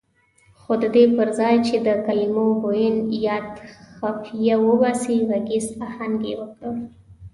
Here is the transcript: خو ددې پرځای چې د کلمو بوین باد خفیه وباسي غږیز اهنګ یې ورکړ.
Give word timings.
خو 0.59 0.71
ددې 0.83 1.03
پرځای 1.17 1.55
چې 1.67 1.75
د 1.85 1.89
کلمو 2.05 2.45
بوین 2.61 2.95
باد 3.11 3.47
خفیه 3.97 4.55
وباسي 4.67 5.15
غږیز 5.29 5.65
اهنګ 5.87 6.17
یې 6.27 6.33
ورکړ. 6.41 6.73